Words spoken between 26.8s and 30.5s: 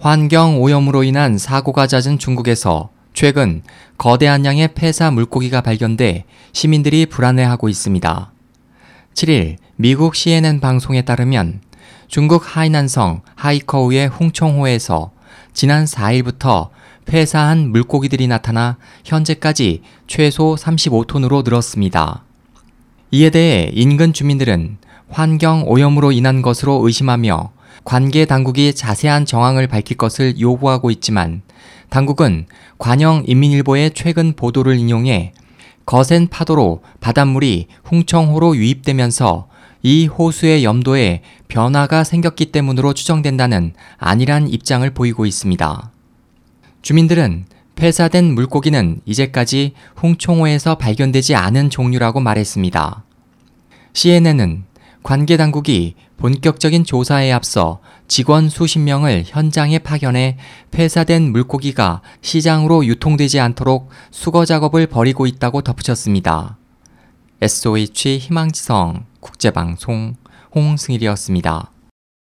의심하며 관계 당국이 자세한 정황을 밝힐 것을